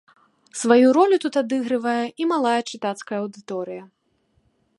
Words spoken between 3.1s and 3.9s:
аўдыторыя.